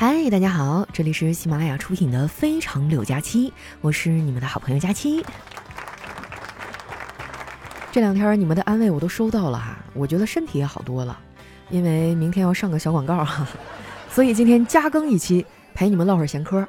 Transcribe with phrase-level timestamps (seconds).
[0.00, 3.50] 嗨，大家好，这里是喜马拉雅出品的《非常柳佳期》，
[3.80, 5.26] 我是你们的好朋友佳期。
[7.90, 11.18] 这两天你们的安慰我都收到了哈，我觉得身体也好多了，
[11.68, 13.44] 因为明天要上个小广告哈，
[14.08, 15.44] 所以今天加更一期
[15.74, 16.64] 陪你们唠会儿闲嗑。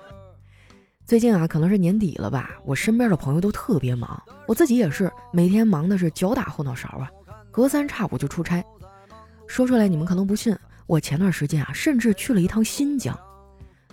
[1.05, 7.07] 最近啊，可能是年底了吧，我身边的朋友都特别忙，我自己也是每天忙的是脚打后脑勺啊，
[7.51, 8.65] 隔三差五就出差。
[9.45, 10.57] 说出来你们可能不信。
[10.89, 13.15] 我前段时间啊，甚至去了一趟新疆，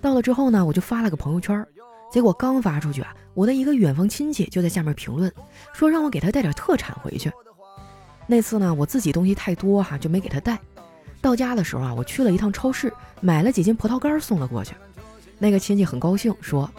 [0.01, 1.63] 到了之后呢，我就发了个朋友圈，
[2.11, 5.31] 结果刚发出去啊，我的一个远房亲戚就在下面评论，
[5.75, 7.31] 说让我给他带点特产回去。
[8.27, 10.59] 那次呢，我自己东西太多哈，就没给他带。
[11.21, 14.75] 到家的时候啊，我去了一趟超市，买了几斤葡萄干送了过去。
[15.39, 16.71] 那个亲戚很高兴，说：“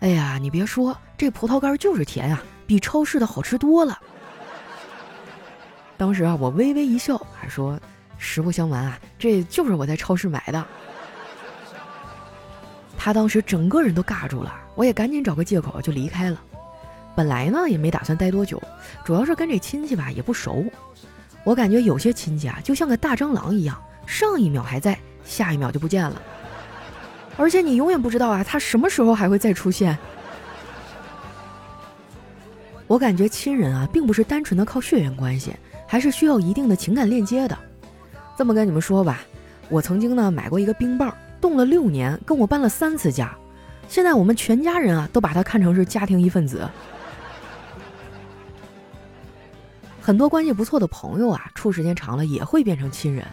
[0.00, 3.96] 哎呀，你别说，这葡萄干就是甜啊，比超市的好吃多了。
[5.96, 7.78] ”当时啊，我微微一笑，还说。
[8.22, 10.64] 实不相瞒啊，这就是我在超市买的。
[12.96, 16.40] 他当时整个人都尬住了，我也赶紧找个借口就离开了。
[17.16, 18.62] 本来呢也没打算待多久，
[19.04, 20.64] 主要是跟这亲戚吧也不熟。
[21.42, 26.22] 我感觉有些亲戚啊就像个大蟑螂一样，上一秒还在，下一秒就不见了。
[27.36, 29.98] 而且你永远不知道啊他什么时候还会再出现。
[32.86, 35.52] 我感觉亲人啊并不是单纯的靠血缘关系，
[35.88, 37.58] 还是需要一定的情感链接的。
[38.36, 39.20] 这么跟你们说吧，
[39.68, 43.34] 我曾经呢买过一个冰棒，冻了六年，跟我搬了三次家，
[43.88, 46.68] 现在我们全家人啊都把它看成是家庭一份子。
[50.00, 53.24] 很多关系不错的朋友啊，处时间长了也会变成亲人。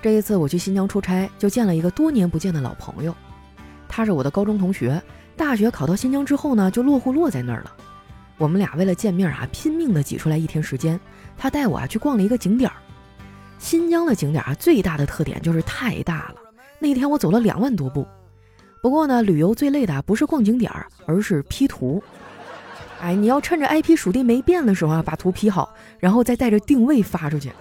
[0.00, 3.12] 这一次我去新疆出差，就见了一个多年不见的老朋友，
[3.88, 5.02] 他是我的高中同学，
[5.36, 7.72] 大学考到新疆之后呢，就落户落在那儿了。
[8.36, 11.00] 我们俩为了见面啊，拼命的挤出来一天时间，
[11.36, 12.76] 他带我啊去逛了一个景点儿。
[13.58, 16.36] 新疆的景点啊，最大的特点就是太大了。
[16.78, 18.06] 那天我走了两万多步。
[18.80, 22.02] 不过呢，旅游最累的不是逛景点儿，而是 P 图。
[23.00, 27.52] 哎，你要趁着 IP 属地没变的时候啊，把图 P 好，然后再带着定位发出去。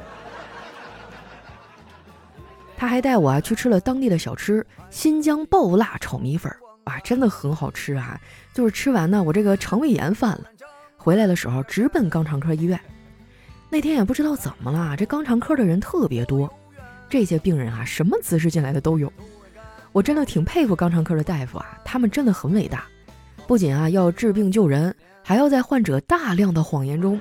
[2.78, 6.52] 他还带我啊去吃了当地的小吃——新疆爆辣炒米粉，
[6.86, 8.22] 哇，真的很好吃啊！
[8.54, 10.44] 就是吃完呢，我这个肠胃炎犯了，
[10.96, 12.80] 回来的时候直奔肛肠科医院。
[13.70, 16.52] 那天也不知道怎么了，这肛肠科的人特别多，
[17.10, 19.12] 这些病人啊，什么姿势进来的都有。
[19.92, 22.86] 我真的挺佩服肛肠科的大夫啊，他们真的很伟大，
[23.46, 27.20] 不仅啊要治病救人，还要在患者大量的谎言中，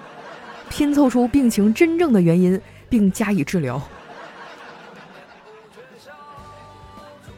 [0.68, 3.82] 拼凑出病情真正的原因，并加以治疗。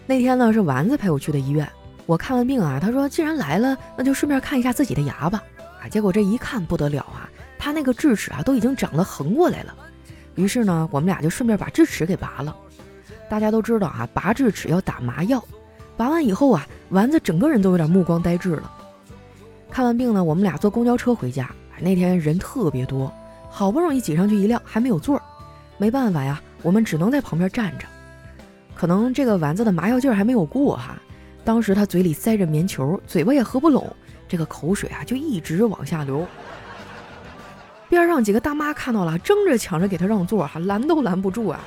[0.06, 1.66] 那天呢是丸子陪我去的医院，
[2.06, 5.42] 我看完病啊，他说既然来了，那就顺便看一下自己的牙吧。
[5.82, 7.27] 啊，结果这一看不得了啊！
[7.58, 9.74] 他那个智齿啊，都已经长得横过来了。
[10.36, 12.56] 于是呢，我们俩就顺便把智齿给拔了。
[13.28, 15.44] 大家都知道啊，拔智齿要打麻药。
[15.96, 18.72] 拔完以后啊，丸子整个人都有点目光呆滞了。
[19.70, 21.50] 看完病呢，我们俩坐公交车回家。
[21.80, 23.12] 那天人特别多，
[23.50, 25.22] 好不容易挤上去一辆，还没有座儿。
[25.76, 27.86] 没办法呀，我们只能在旁边站着。
[28.74, 30.96] 可能这个丸子的麻药劲儿还没有过哈，
[31.44, 33.94] 当时他嘴里塞着棉球，嘴巴也合不拢，
[34.26, 36.26] 这个口水啊就一直往下流。
[37.88, 41.60] 边上几个大妈看到了，争着抢着给他让座，哈，拦都拦不住啊！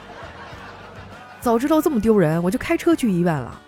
[1.39, 3.59] 早知道这么丢人，我就开车去医院了。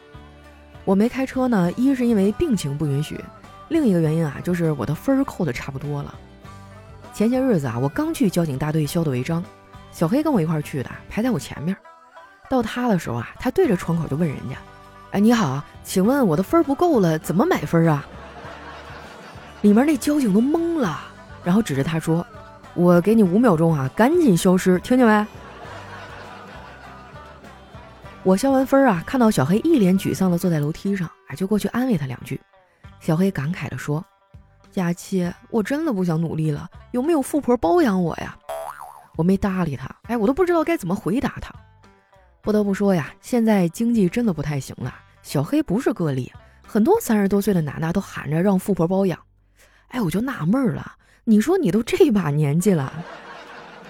[0.86, 3.20] 我没开车呢，一是因为病情不允许，
[3.70, 6.14] 另一个原因啊，就是我的分儿扣的差不多了。
[7.14, 9.44] 前些日子啊，我刚去交警大队消的违章，
[9.92, 11.76] 小黑跟我一块儿去的，排在我前面。
[12.50, 14.56] 到他的时候啊，他对着窗口就问人家
[15.12, 18.06] ：“哎，你好，请问我的分儿不够了，怎么买分啊？”
[19.62, 21.00] 里面那交警都懵了，
[21.44, 22.24] 然后指着他说。
[22.76, 25.28] 我给你五秒钟啊，赶紧消失，听见没？
[28.24, 32.40] 我消完分啊，看到小黑一脸沮丧的坐在楼梯上，哎，就过去安慰他两句。
[33.00, 34.04] 小黑感慨的说
[34.72, 38.36] ：“佳期，我真的不想努力了，有没有富婆包养我呀？”
[39.16, 41.54] 我没搭理他，哎，我都不知道该怎么回答他。
[42.42, 44.96] 不得不说呀，现在经济真的不太行了。
[45.22, 46.34] 小黑不是个例，
[46.66, 49.20] 很多三十多岁的男的都喊着让富婆包养。
[49.90, 50.94] 哎，我就纳闷了。
[51.26, 52.92] 你说你都这把年纪了，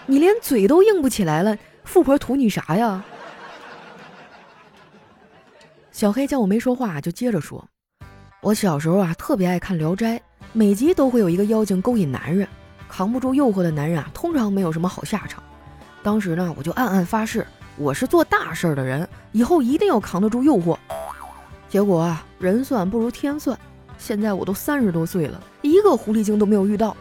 [0.06, 3.04] 你连嘴都硬不起来了，富婆图你啥呀？
[5.92, 7.68] 小黑见我没说话，就接着说
[8.42, 10.18] ：“我小时候啊，特别爱看《聊斋》，
[10.52, 12.48] 每集都会有一个妖精勾引男人，
[12.88, 15.42] 扛不住诱惑的男人啊，通常没有什么好下场。
[16.04, 17.48] 当时呢，我就暗暗发誓，
[17.78, 20.78] 我是做大事的人，以后一定要扛得住诱惑。
[21.68, 23.58] 结果啊，人算不如天算，
[23.98, 26.96] 现在我都三十多岁了，一个狐狸精都没有遇到。”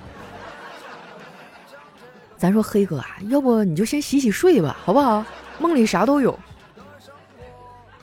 [2.43, 5.25] 咱说黑哥啊，要不你就先洗洗睡吧，好不好？
[5.61, 6.37] 梦里啥都有。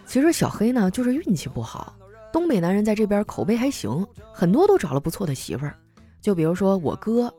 [0.06, 1.94] 其实小黑呢就是运气不好，
[2.32, 5.76] 东北男人在这边口碑还行，很多都找了不错的媳妇儿。
[6.22, 7.30] 就比如说我哥，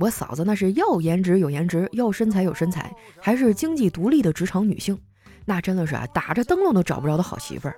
[0.00, 2.90] 我嫂子那是要颜值有颜值，要身材有身材，
[3.20, 4.98] 还是经济独立的职场女性，
[5.44, 7.76] 那真的是啊打着灯笼都找不着的好媳妇儿。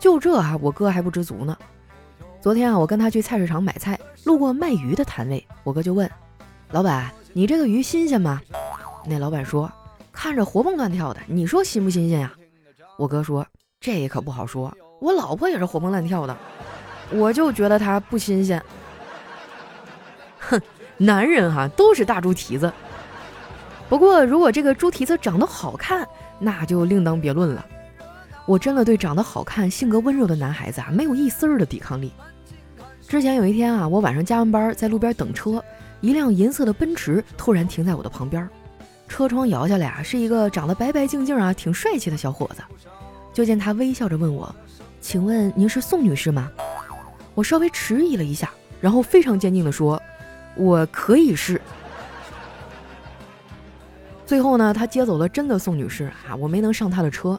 [0.00, 1.56] 就这啊，我哥还不知足呢。
[2.40, 6.10] 昨天啊，我跟他去菜市场买菜，路过卖鱼的摊位，我哥就问
[6.72, 8.40] 老板：“你这个鱼新鲜吗？”
[9.06, 9.70] 那老板说
[10.12, 12.32] ：“看着活蹦乱跳的，你说新不新鲜呀？”
[12.98, 13.46] 我哥说
[13.80, 16.36] ：“这可不好说，我老婆也是活蹦乱跳的，
[17.10, 18.62] 我就觉得它不新鲜。”
[20.38, 20.60] 哼，
[20.96, 22.72] 男人哈都是大猪蹄子。
[23.88, 26.06] 不过如果这个猪蹄子长得好看，
[26.38, 27.66] 那就另当别论了。
[28.46, 32.12] 我真的对长得好看、性格温柔的男孩子啊，没有一丝儿的抵抗力。
[33.06, 35.62] 之前有一天啊，我晚上加完班在路边等车，
[36.02, 38.46] 一辆银色的奔驰突然停在我的旁边。
[39.08, 42.62] 车窗摇下来啊，是一个长得白白净净啊、挺帅气的小伙子。
[43.32, 44.54] 就见他微笑着问我
[45.00, 46.50] ：“请问您是宋女士吗？”
[47.34, 48.50] 我稍微迟疑了一下，
[48.80, 50.02] 然后非常坚定地说
[50.56, 51.60] ：“我可以是。
[54.26, 57.38] ”最后呢，他接走了真的宋女士啊，我没能上他的车。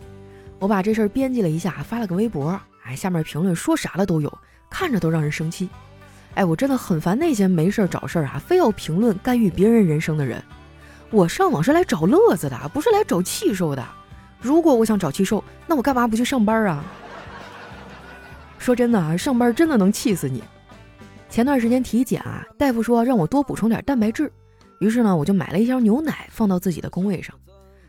[0.60, 4.32] 我把这事儿编辑了一下，发了个微博，哎，下面评论说啥的都有，
[4.70, 5.70] 看着都让人生气。
[6.36, 10.44] 哎，我真的很烦那些没事找事儿啊，非要评论干预别人人生的人。
[11.12, 13.86] 我上网是来找乐子的，不是来找气受的。
[14.42, 16.84] 如果我想找气受，那我干嘛不去上班啊？
[18.58, 20.44] 说真的啊，上班真的能气死你。
[21.30, 24.32] 前段时间体检啊，大夫说让我多补充点蛋白质，
[24.80, 27.36] 于是呢，我就买了一箱牛奶放到自己的工位上。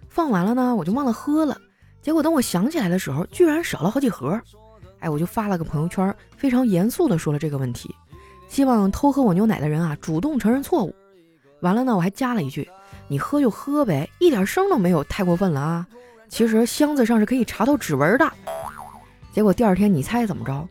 [0.08, 1.56] 放完了呢，我就忘了喝了。
[2.02, 4.40] 结果等我想起来的时候，居然少了好几盒。
[5.00, 7.94] 哎，我就发了个朋友圈，非常严肃地说了这个问题，
[8.48, 10.94] 希望偷喝我牛奶的人啊主动承认错误。
[11.60, 12.68] 完了呢，我还加了一句。
[13.06, 15.86] 你喝就喝呗，一点声都没有，太过分了啊！
[16.28, 18.32] 其实箱子上是可以查到指纹的。
[19.30, 20.66] 结果第二天，你猜怎么着？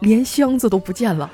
[0.00, 1.30] 连箱子都不见了。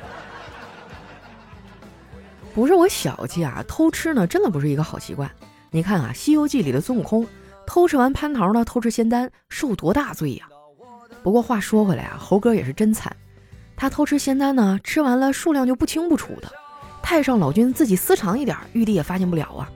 [2.54, 5.28] 不是我小气啊，偷吃呢，真的不是一个好习惯。
[5.70, 7.26] 你看啊，《西游记》里的孙悟空
[7.66, 10.46] 偷吃完蟠桃呢，偷吃仙丹，受多大罪呀！
[11.22, 13.14] 不过话说回来啊，猴哥也是真惨，
[13.76, 16.50] 他偷吃仙丹呢，吃完了数量就不清不楚的，
[17.02, 19.70] 太上老君自己私藏一点，玉帝也发现不了啊。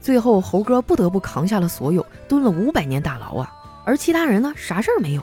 [0.00, 3.52] 最后，猴哥不得不扛下了所有，蹲了五百年大牢啊！
[3.84, 5.22] 而其他人呢，啥事儿没有。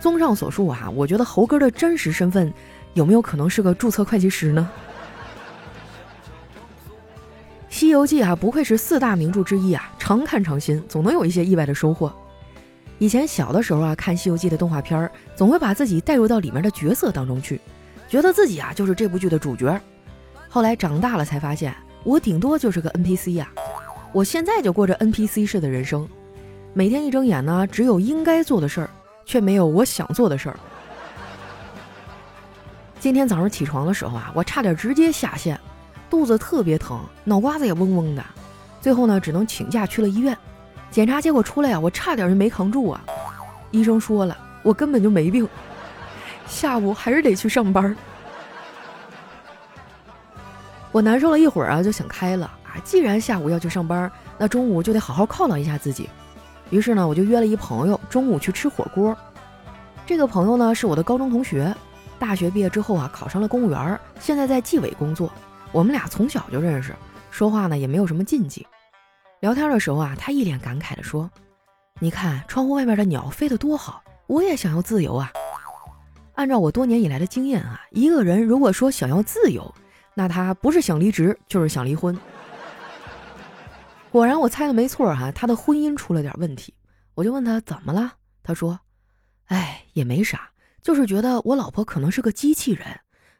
[0.00, 2.52] 综上所述啊，我觉得猴哥的真实身份
[2.94, 4.68] 有没有可能是个注册会计师呢？
[7.80, 12.12] 《西游记》啊，不愧是四大名著之一啊，常看常新，总能有一些意外的收获。
[12.98, 17.60] 以前小的时候啊，看《西游记》的动画片儿，总会把自己带入到里面的角色当中去，
[18.08, 19.80] 觉得自己啊就是这部剧的主角。
[20.48, 21.72] 后来长大了才发现，
[22.02, 23.48] 我顶多就是个 NPC 呀。
[24.12, 26.08] 我现在就过着 NPC 式的人生，
[26.72, 28.90] 每天一睁眼呢，只有应该做的事儿，
[29.24, 30.58] 却没有我想做的事儿。
[32.98, 35.60] 今天早上起床的时候啊，我差点直接下线，
[36.10, 38.24] 肚子特别疼，脑瓜子也嗡嗡的，
[38.80, 40.36] 最后呢，只能请假去了医院。
[40.90, 43.00] 检查结果出来啊，我差点就没扛住啊。
[43.70, 45.46] 医生说了，我根本就没病，
[46.46, 47.94] 下午还是得去上班。
[50.90, 52.80] 我难受了一会儿啊，就想开了啊。
[52.82, 56.08] 既然下午要去上班，那中午就得好好犒劳一下自己。
[56.70, 59.16] 于是呢，我就约了一朋友中午去吃火锅。
[60.06, 61.74] 这个朋友呢是我的高中同学，
[62.18, 65.30] 大学毕业之后啊考上了公务员，现在在纪委工作。
[65.70, 66.94] 我们俩从小就认识，
[67.30, 68.66] 说话呢也没有什么禁忌。
[69.40, 71.30] 聊天的时候啊，他一脸感慨地说
[72.00, 75.32] ：“你看窗户外面的鸟飞得多好，我也想要自由啊。”
[76.34, 79.74] 按照我多年以来的经验啊，一个人如果说想要自由，
[80.14, 82.18] 那他不是想离职就是想离婚。
[84.10, 86.74] 果然我猜的没错哈，他的婚姻出了点问题。
[87.14, 88.78] 我就问他怎么了，他说
[89.46, 90.50] ：“哎，也没啥，
[90.82, 92.86] 就是觉得我老婆可能是个机器人，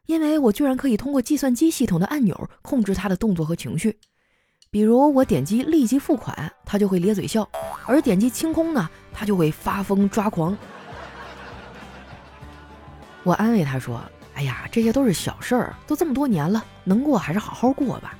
[0.06, 3.98] 因为我居然可以通过计算机系统的按钮控制她的动作和情绪。
[4.70, 7.42] 比如我点击立即付款，他就会咧嘴笑；
[7.86, 10.56] 而点击清空呢，他就会发疯抓狂。”
[13.24, 14.00] 我安慰他说
[14.34, 18.16] ：“哎呀，这些都是小事儿，都这么多年了，能过还是好好过吧。”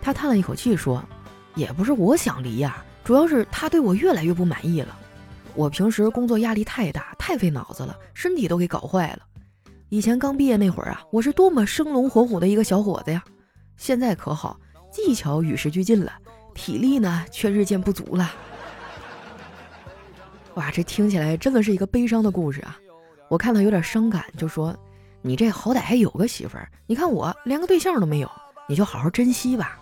[0.00, 1.02] 他叹了一口气说。
[1.54, 4.96] 也不是我想离呀，主要是他对我越来越不满意了。
[5.54, 9.18] 我平时工作压力太大，太费脑子了，身体都给搞坏了。
[9.90, 13.22] 以前刚毕业那会儿啊，我是多么生龙活虎的一个小伙子呀！
[13.76, 14.58] 现在可好，
[14.92, 16.12] 技巧与时俱进了，
[16.54, 18.30] 体力呢却日渐不足了。
[20.54, 22.78] 哇，这听起来真的是一个悲伤的故事啊！
[23.30, 24.76] 我看到有点伤感，就说
[25.22, 28.30] ：“你这好歹还有个媳妇儿，你看我连个对象都没有，
[28.68, 29.80] 你就好好珍惜吧。”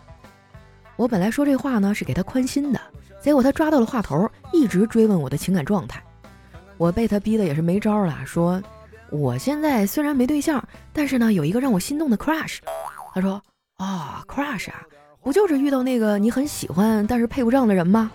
[0.94, 2.80] 我本来说这话呢是给他宽心的，
[3.20, 6.00] 结果他抓到了话头，一直追问我的情感状态。
[6.76, 8.62] 我被他逼得也是没招了，说
[9.10, 10.62] 我现在虽然没对象，
[10.92, 12.58] 但是呢有一个让我心动的 crush。
[13.12, 13.42] 他说
[13.78, 14.82] 啊，crush 啊，
[15.22, 18.10] 不就是遇到那个你很喜欢但是配不上的人吗？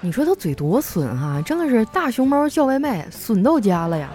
[0.00, 4.10] 你说他嘴多损哈，真的是大熊猫叫外卖，损到家了呀！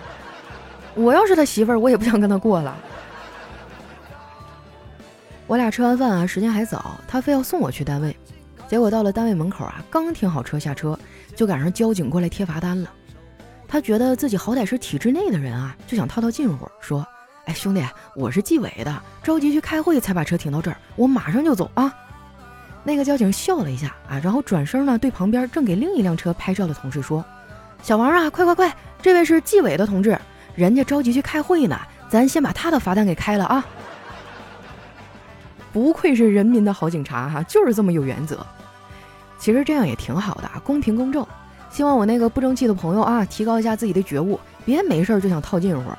[0.95, 2.75] 我要是他媳妇儿，我也不想跟他过了。
[5.47, 8.15] 我俩吃完饭啊，时间还早，他非要送我去单位。
[8.67, 10.97] 结果到了单位门口啊，刚停好车下车，
[11.35, 12.89] 就赶上交警过来贴罚单了。
[13.67, 17.05] 他觉得自己好歹是体制内的人啊，就想套套近乎，说
[17.49, 21.91] ：“哎，兄弟，我是纪委的，着急去开会才把车停到这儿，我马上就走啊。”
[22.85, 27.25] 那个交警笑了一下啊，然后转身呢，对旁边正给另一辆车拍照的同事说
[27.81, 30.15] ：“小王啊，快快快，这位是纪委的同志，
[30.53, 31.75] 人家着急去开会呢，
[32.07, 33.65] 咱先把他的罚单给开了啊。”
[35.73, 38.45] 不愧是人民的好警察哈，就是这么有原则。
[39.39, 41.25] 其实这样也挺好的啊，公平公正。
[41.71, 45.89] 希望我那个不争气的朋友啊，提高一下自己的觉悟，别没事就想套近乎。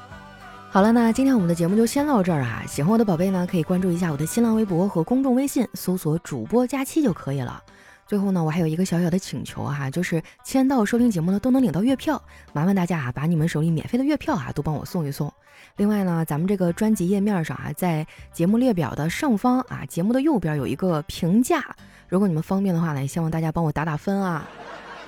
[0.72, 2.62] 好了，那今天我们的节目就先到这儿啊。
[2.64, 7.60] 喜欢我的宝贝呢，可以关注一下我的新浪微博和公众微信，搜索“主播佳期”就可以了。
[8.06, 12.22] 最后呢，我还有一个小小的请求哈， 就是签到收听节目呢都能领到月票，
[12.52, 15.32] 麻烦大家啊，把你们手里免费的月票啊都帮我送一送。
[15.76, 21.64] 另外呢，咱们这个专辑页面上啊，在节目列表的上方啊，节目的右边有一个评价，
[22.08, 24.48] 如果你们方便的话呢，也希望大家帮我打打分啊。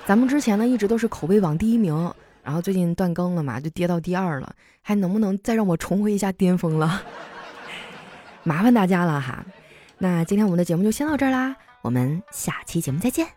[0.05, 7.01] 咱们之前呢一直都是口碑榜第一名，然后最近断更了嘛，就跌到第二了，还能不能再让我重回一下巅峰了？
[8.43, 9.45] 麻烦大家了哈。
[9.97, 11.55] 那今天我们的节目就先到这儿啦。
[11.81, 13.27] 我们下期节目再见。